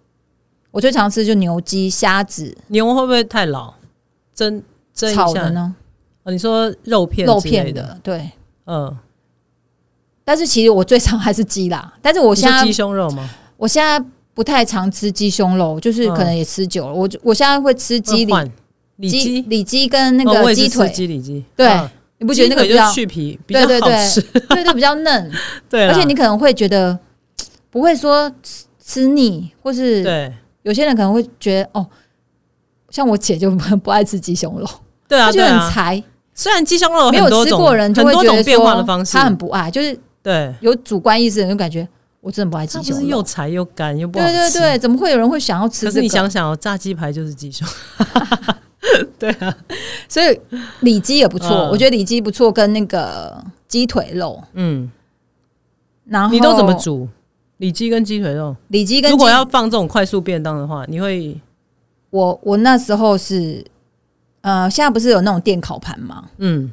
[0.71, 3.73] 我最常吃就牛、鸡、虾子、牛会不会太老？
[4.33, 5.75] 蒸蒸一下炒的呢，
[6.23, 8.31] 哦，你说肉片肉片的，对。
[8.65, 8.97] 嗯，
[10.23, 13.29] 但是其实我最常还是鸡啦，但是我现在鸡胸肉吗？
[13.57, 14.03] 我现在
[14.41, 16.93] 不太常吃鸡胸肉，就是可能也吃久了。
[16.95, 18.43] 我就我现在会吃鸡里换。
[18.95, 21.89] 里鸡，里脊跟那个鸡腿，鸡里脊，对嗯。
[22.17, 24.21] 你不觉得那个就比较去皮比较对对对好吃？
[24.21, 25.31] 对对比较嫩，
[25.69, 26.97] 对，而且你可能会觉得
[27.69, 30.33] 不会说吃吃腻，或是对。
[30.63, 31.85] 有些人可能会觉得哦，
[32.89, 34.67] 像我姐就不不爱吃鸡胸肉，
[35.07, 35.71] 对啊，她觉得很。
[35.71, 41.87] 柴，虽然鸡胸肉没有吃过人就很会觉得变化的说方式，她很不爱，就是对，有主观意识就感觉
[42.21, 43.21] 我真的不爱鸡它不是又。
[43.23, 44.31] 柴又干又不好吃。
[44.31, 46.07] 对对对，怎么会有人会想要吃可是你？
[46.07, 47.67] 想想哦，炸鸡排就是鸡胸，
[49.19, 49.55] 对啊，
[50.07, 50.39] 所以
[50.81, 54.89] 里脊也不错，嗯我觉得里脊不错，跟那个鸡腿肉，嗯，
[56.05, 56.73] 然后你都怎么？
[56.75, 57.07] 煮？
[57.57, 61.39] 里脊跟鸡腿肉，里脊跟如果要放这种快速便当的话，你会
[62.09, 63.63] 我我那时候是
[64.41, 66.23] 呃，现在不是有那种电烤盘吗？
[66.37, 66.71] 嗯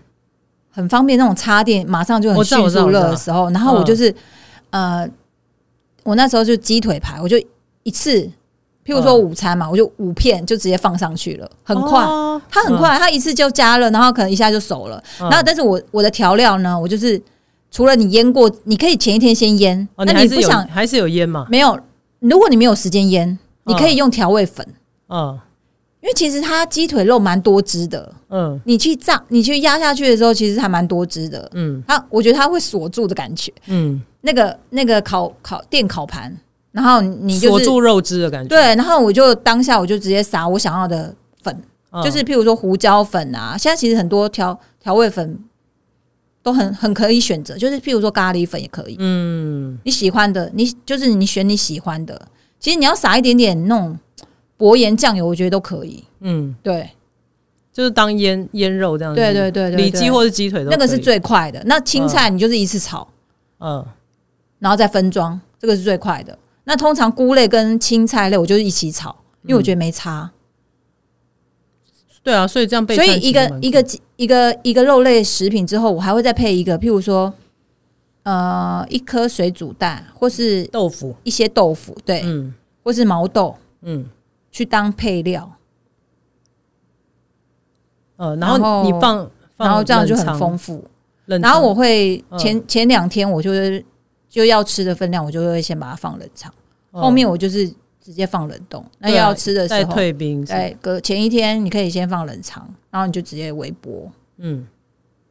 [0.71, 4.15] 很方便，那种插电马上就很迅速热的时候，然后我嗯就是、
[4.71, 5.09] 呃，
[6.09, 7.37] 我那时候就鸡腿排，我就
[7.83, 8.23] 一次，
[8.85, 12.03] 譬如说嗯午餐嘛，我就五片就直接放上去了，很快。
[12.03, 15.03] 哦它很快，它一次就加热，然后可能一下就熟了。
[15.21, 17.21] 嗯然后，但是我我的调料呢，我就是
[17.71, 19.87] 除了你腌过，你可以前一天先腌。
[19.97, 21.47] 哦，那你还是有不想还是有腌嘛？
[21.51, 21.79] 没有？
[22.21, 24.67] 如果你没有时间腌，你可以用调味粉，
[25.09, 25.39] 嗯
[26.01, 28.15] 因为其实它鸡腿肉蛮多汁的。
[28.31, 31.51] 嗯你去炸，你去压下去的时候，其实还蛮多汁的。
[31.55, 33.53] 嗯它，我觉得它会锁住的感觉。
[33.67, 36.37] 嗯，那个那个烤烤电烤盘，
[36.73, 45.39] 然后你就是锁住肉汁的感觉，对，然后我就当下我就直接撒我想要的粉，嗯，就是譬如说胡椒粉啊，现在其实很多调调味粉
[46.43, 49.79] 都很很可以选择，就是譬如说咖喱粉也可以，嗯。
[49.85, 52.21] 你喜欢的，你就是你选你喜欢的。
[52.59, 53.97] 其实你要撒一点点那种
[54.57, 56.03] 薄盐酱油，我觉得都可以。
[56.21, 56.91] 嗯，对，
[57.73, 59.85] 就是当腌腌肉这样子，对对对对对。
[59.85, 61.63] 里脊或是鸡腿都那个是最快的。
[61.67, 63.07] 那青菜你就是一次炒，
[63.61, 63.87] 嗯
[64.59, 66.39] 然后再分装，这个是最快的。
[66.65, 70.31] 那通常菇类跟青菜类，我就是一起炒，因为我觉得没差。
[72.23, 73.85] 对啊，所以这样被所以一个一个
[74.17, 77.33] 一个一个肉类食品之后，我还会再配一个，譬如说，
[78.25, 84.05] 呃，一颗水煮蛋，或是豆腐，一些豆腐，对，嗯或是毛豆嗯
[84.51, 85.51] 去当配料，
[88.17, 90.85] 呃，然后你放，然后这样就很丰富。
[91.25, 93.83] 然后我会嗯前、前两天我就是
[94.29, 96.53] 就要吃的分量，我就会先把它放冷藏，
[96.91, 97.69] 哦后面我就是
[98.01, 98.85] 直接放冷冻。
[98.99, 104.11] 那要吃的再时候，退冰是，对，隔前一天你可以先放冷藏，然后你就直接微波。
[104.37, 104.67] 嗯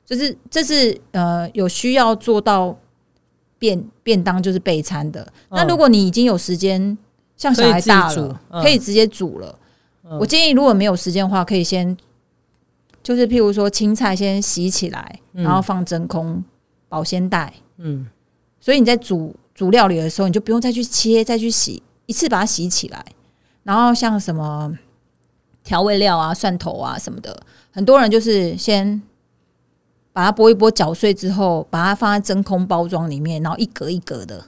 [0.06, 2.78] 就是这是呃有需要做到
[3.60, 5.28] 便便当就是备餐的。
[5.50, 6.98] 那嗯如果你已经有时间，
[7.36, 9.60] 像小孩大了，嗯可以直接煮了。
[10.04, 11.96] 嗯我建议如果没有时间的话，可以先
[13.04, 16.42] 就是譬如说青菜先洗起来，嗯然后放真空
[16.88, 18.08] 保鲜袋，嗯，
[18.68, 23.06] 所以你在煮煮料理的时候，你就不用再去切、再去洗，一次把它洗起来。
[23.64, 24.78] 然后像什么
[25.64, 27.40] 调味料啊、蒜头啊什么的，
[27.72, 29.02] 很多人就是先
[30.12, 34.44] 把它剥一剥、搅碎之后，把它放在真空包装里面，然后一格一格的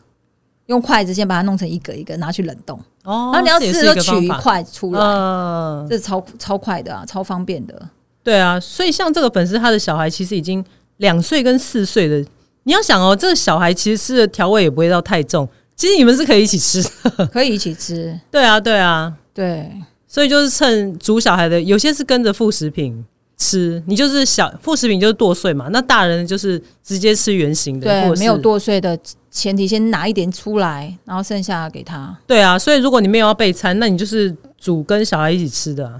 [0.65, 2.77] 用筷子先把它弄成一格一格，拿去冷冻。
[3.05, 7.88] 哦，然后你要吃的时候取一块出来，嗯，这超超快的啊，超方便的。
[8.21, 10.62] 对啊，所以像这个粉丝，他的小孩其实已经
[10.97, 12.25] 两岁跟四岁的，
[12.69, 17.25] 你要想哦，这个小孩其实吃的调味也不会到太重，其实你们是可以一起吃的。
[17.34, 18.15] 可以一起吃。
[18.29, 19.71] 对啊，对啊，对，
[20.08, 23.03] 所以就是趁煮小孩的，有些是跟着副食品
[23.39, 28.38] 吃，你就是小副食品就是剁碎嘛，那大人就是直接吃圆形的，对，没有。
[28.38, 28.95] 剁碎的
[29.32, 32.15] 前提，先拿一点出来，然后剩下给他。
[32.27, 35.99] 对啊，所以如果你没有要备餐，那你就是煮跟小孩一起吃的啊、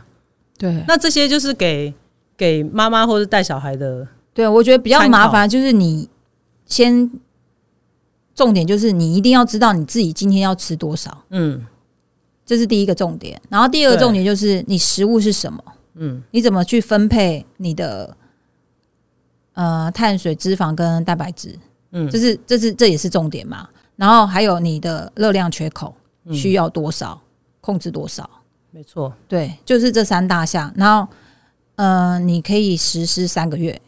[0.56, 1.92] 对，那这些就是给
[2.38, 6.08] 给妈妈或者带小孩的，对我觉得比较麻烦，就是你
[6.70, 7.12] 先
[8.34, 11.66] 重点就是你一定要知道你自己今天要吃多少，嗯。
[12.46, 13.40] 这是第一个重点。
[13.48, 15.64] 然后第二个重点就是你食物是什么，
[15.96, 18.18] 嗯，你怎么去分配你的
[19.54, 21.60] 呃碳水、脂肪跟蛋白质，
[21.92, 22.10] 嗯。
[22.10, 23.70] 这是这是这也是重点嘛。
[23.96, 25.94] 然后还有你的热量缺口
[26.26, 26.34] 嗯。
[26.34, 27.22] 需要多少，
[27.62, 28.28] 控制多少。
[28.72, 30.74] 没错，对，就是这三大项。
[30.76, 31.12] 然后，
[31.76, 33.80] 呃，你可以实施三个月，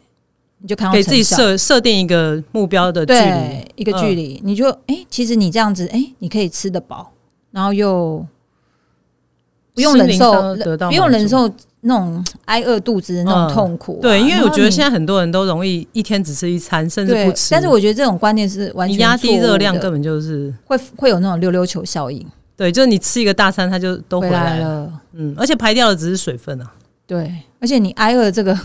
[0.62, 7.12] 你就看到给自己设设定一个目标的距离，一个距离，你就哎、诶其实你这样子，哎、你可以吃得饱，
[7.50, 8.24] 然后又
[9.74, 17.48] 不用忍受得到不用忍受那种挨饿肚子的那种嗯痛苦啊、对，因为我觉得现在在很多人都容易一天只吃一餐，甚至不，吃。
[17.50, 22.24] 但是我觉得这种观念是完全压低热量，根本就是会会有那种溜溜球效应。
[22.54, 24.60] 对，就是你吃一个大餐，它就都回回来了。
[24.60, 24.92] 来了。
[25.14, 26.72] 嗯，而且排掉的只是水分啊，
[27.04, 28.56] 对，而且你挨饿这个，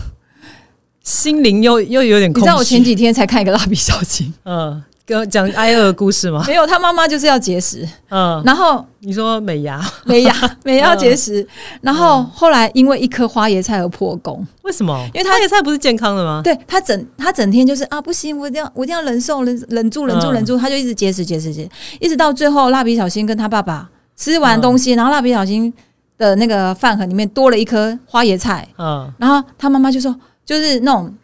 [1.08, 2.44] 心灵又又有点空虚。
[2.44, 6.44] 你知道我前几天才看一个蜡笔小新，嗯，跟我讲挨饿的故事吗？
[6.46, 9.82] 没有他妈妈就是要节食，嗯，然后你说美牙？
[10.04, 11.48] 美牙 美牙要节食，嗯。
[11.80, 14.46] 然后后来因为一颗花椰菜而破功。
[14.64, 15.02] 为什么？
[15.14, 16.42] 因为他花椰菜不是健康的吗？
[16.44, 20.34] 对他整他整天就是啊不行，我一定要我一定要忍受忍忍住忍住嗯。
[20.34, 25.72] 忍住，他就一直节食节食节食，一直到最后蜡笔小新跟他爸爸吃完东嗯西，然后蜡笔小新
[26.18, 30.14] 的那个饭盒里面多了一颗花椰菜，嗯，然后他妈妈就说
[30.48, 31.14] 就是那种。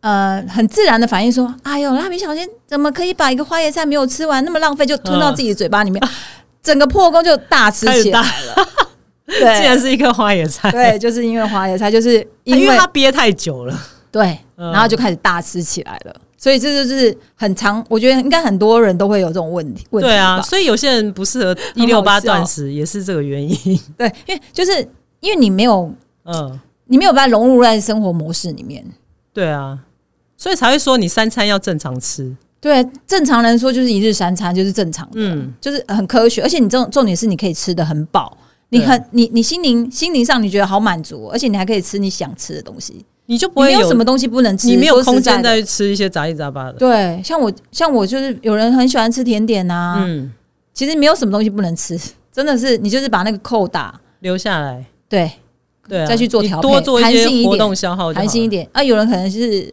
[0.00, 6.00] 呃，很自然的反应说：“哎呦，蜡笔小新怎么可以把一个花椰菜没有吃完，那么浪费，就吞到自己的嘴巴里面，
[6.62, 8.24] 整个破功就大吃起来，
[9.26, 13.76] 竟然是一颗花椰菜，对，就是因为花椰菜，就是因因为为它憋太久了。
[14.12, 16.14] 对，嗯然后就开始大吃起来了。
[16.36, 19.84] 所以这就是很长，我觉得应该很多人都会有这种问题。
[19.90, 23.80] 问题对啊，所以有些人不适合一六八断食，也是这个原因。
[23.96, 25.92] 对，因为就是因为你没有
[26.24, 28.84] 嗯，你没有把它融入在生活模式里面。
[29.32, 29.78] 对啊，
[30.36, 32.34] 所以才会说你三餐要正常吃。
[32.60, 35.54] 对，正常人说就是一日三餐就是正常的，嗯。
[35.60, 38.36] 就是很科学，而且你重重点是你可以吃的很饱，
[38.70, 46.72] 你很你你心灵心灵上你觉得好满足，而且你还可以吃你想吃的东西，你就不会有什么东西不能吃，你没有空间再去吃一些杂七杂八的。
[46.72, 50.32] 对，像我像我就是有人很喜欢吃甜点啊，嗯，
[50.74, 51.96] 其实没有什么东西不能吃，
[52.32, 55.30] 真的是你就是把那个扣打，留下来，对，
[55.88, 58.82] 对啊，再去做你调配多做一些活动消耗就好了，含心一点啊。
[58.82, 59.72] 有人可能是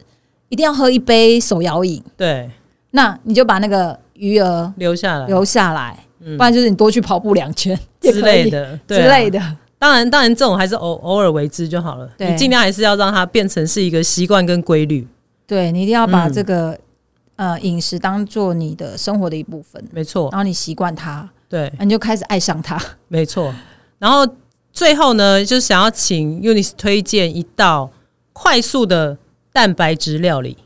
[0.49, 2.49] 一定要喝一杯手摇饮，对，
[2.91, 9.39] 那你就把那个余额留下来留下来，嗯不然就是你多去跑步两圈之类的， 之类的。
[9.77, 12.09] 当然，当然，这种还是偶偶尔为之就好了。
[12.17, 15.05] 你尽量还是要让它变成是一个习惯跟规律。
[15.45, 16.75] 对你一定要把嗯这个、
[17.35, 22.81] 呃饮食当做你的生活的一部分，没错，然后你习惯它，对，你就开始爱上它。
[23.09, 23.53] 没错。
[23.99, 24.25] 然后
[24.75, 27.89] 最后呢，就是想要请 Unis 推荐一道
[28.33, 29.17] 快速的
[29.53, 30.57] 蛋白质料理。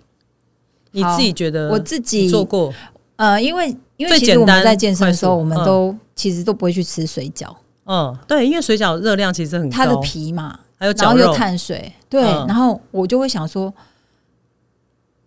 [0.91, 2.73] 你自己觉得我自己做过？
[3.17, 12.47] 呃，因为因为其实我们在健身的时候，我们都、其实都不会去吃水饺，嗯，对，因为水饺热量其实很高，它的皮嘛，还有然后又，碳水，对，嗯。
[12.47, 13.71] 然后我就会想说，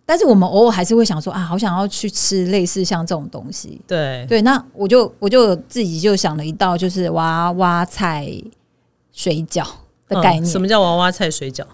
[0.05, 8.27] 但是我们偶尔还是会想说啊，好想要去吃类似像这种东西，对，对，那我就我就自己就想了一道就是娃娃菜
[9.13, 9.65] 水饺
[10.09, 11.65] 的概念，嗯什么叫娃娃菜水饺？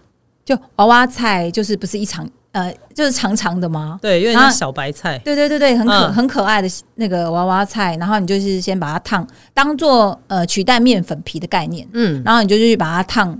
[0.45, 3.99] 就娃娃菜就是不是一长呃就是长长的吗？
[4.01, 5.18] 对，有点然后像小白菜。
[5.18, 6.12] 对对对对，很可、嗯。
[6.14, 13.39] 很可爱的那个娃娃菜，然后你就是先把它烫，当做呃取代面粉皮的概念，嗯，然后你就去把它烫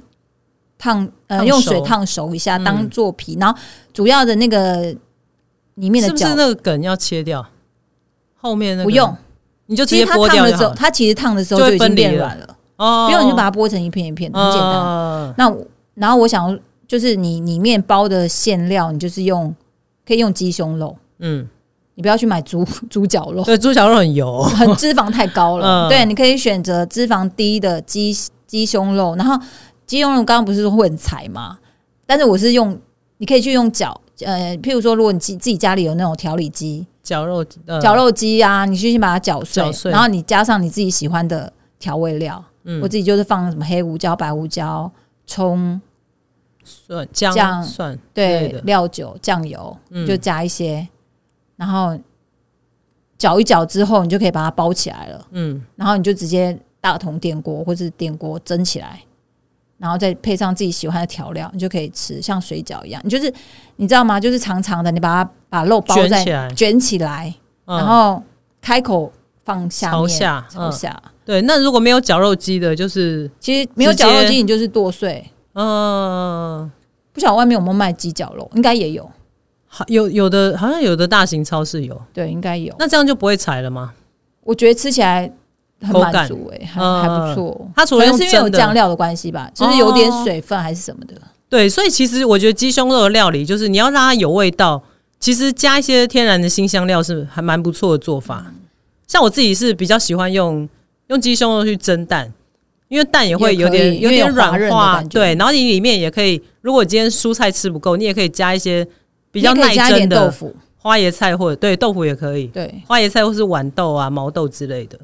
[0.76, 2.64] 烫呃用水烫熟一下，嗯。
[2.64, 3.59] 当做皮，然后
[3.94, 4.94] 主要的那个
[5.76, 7.44] 里面的角是不是那个梗要切掉？
[8.36, 8.84] 后面那个？
[8.84, 9.16] 不用，
[9.66, 14.72] 你就直接剥掉的时候它其实烫的时候就已经变软了，哦，不用你就把它剥成一片一片，很简单。
[14.72, 15.35] 单。
[15.37, 15.55] 那
[15.95, 19.55] 然后我想就是你里面包的馅料，你就是用
[20.07, 21.47] 可以用鸡胸肉，嗯，
[21.97, 25.87] 你不要去买猪 猪脚肉，对，猪脚肉很油，很脂肪太高了。
[25.87, 25.89] 嗯。
[25.89, 28.16] 对，你可以选择脂肪低的鸡
[28.47, 29.39] 鸡胸肉，然后
[29.87, 31.59] 鸡胸肉刚刚不是说会很柴吗？
[32.07, 32.79] 但是我是用，
[33.18, 37.79] 你可以去用绞，呃，譬如说，如果你自自己家里有那种调理机、绞肉，呃。
[37.81, 39.91] 绞，肉机啊，你去先把它绞碎。
[39.91, 42.45] 然后你加上你自己喜欢的调味料。
[42.64, 44.91] 嗯我自己就是放什么黑胡椒、白胡椒、
[45.26, 45.81] 葱，
[46.62, 50.87] 蒜姜酱蒜对，料酒、酱油，嗯就加一些，
[51.57, 51.99] 然后
[53.16, 55.26] 搅一搅之后，你就可以把它包起来了。
[55.31, 59.01] 嗯，然后你就直接大同电锅或是电锅蒸起来，
[59.79, 63.01] 然后再配上自己喜欢的调料，你就可以吃，像水饺一样。
[63.03, 63.33] 你就是
[63.76, 64.20] 你知道吗？
[64.20, 68.22] 就是长长的，你把它把肉包在卷起来，起来，嗯然后
[68.61, 69.11] 开口
[69.43, 71.03] 放下面朝下嗯朝下。
[71.29, 75.22] 对，那如果没有绞肉机的，就是其实没有绞肉机，你就是剁碎。
[75.53, 76.70] 嗯，
[77.12, 79.07] 不晓得外面有没有卖鸡脚肉，应该也有，
[79.66, 82.74] 好有有的好像有的大型超市有，对，应该有。
[82.79, 83.93] 那这样就不会柴了吗？
[84.43, 85.31] 我觉得吃起来
[85.83, 87.70] 很满足、欸，还、嗯还不错。
[87.76, 91.12] 它除了用可能是因为有酱料的关系吧，就是有点水分还是什么的。
[91.51, 94.83] 对，所以其实我觉得鸡胸肉的料理，就是你要让它有味道，
[95.20, 98.47] 其实加一些天然的新香料是还蛮不错的做法。
[99.07, 100.66] 像我自己是比较喜欢用
[101.09, 102.33] 用鸡胸肉去蒸蛋，
[102.89, 108.87] 因为蛋也会有点有点软化，对，然后你里面也可以，如果今天蔬菜吃不够，你也可以加一些
[109.31, 114.99] 比较耐蒸的豆腐，花椰菜或者对豆腐也可以，对，花椰菜或是豌豆啊、毛豆之类的。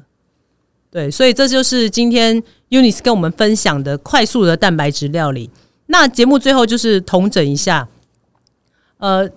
[0.91, 5.49] 对，所以这就是今天 Unis 跟我们分享的快速的蛋白质料理。
[5.87, 7.87] 那节目最后就是统整一下，
[8.97, 9.29] 呃，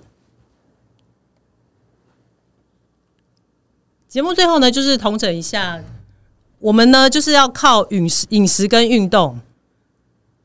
[4.06, 5.82] 节目最后呢就是统整一下，
[6.60, 9.38] 我们呢就是要靠饮食、饮食跟运动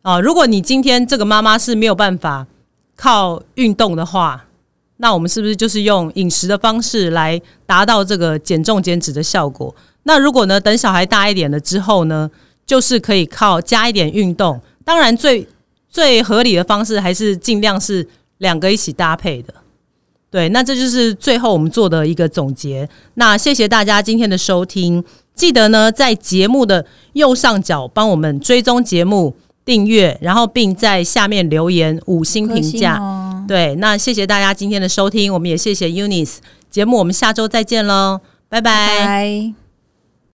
[0.03, 2.45] 啊、如果你今天这个妈妈是没有办法
[2.97, 4.45] 靠运动的话，
[4.97, 9.74] 那我们是不是就是用饮食的方式来达到这个减重减脂的效果？
[10.03, 12.30] 那如果呢，等小孩大一点了之后呢，
[12.66, 14.59] 就是可以靠加一点运动。
[14.84, 15.47] 当然最，
[15.89, 18.05] 最合理的方式还是尽量是
[18.39, 19.53] 两个一起搭配的。
[20.30, 22.89] 对，那这就是最后我们做的一个总结。
[23.14, 25.01] 那谢谢大家今天的收听，
[25.36, 32.98] 记得呢在节目的右上角帮我们追踪节目、订阅，然后并在下面留言五星评价。
[32.98, 36.38] 哦、对，那谢谢大家今天的收听，我们也谢谢 Unis
[36.70, 38.20] 节目，我们下周再见喽，
[38.50, 39.62] 拜拜拜。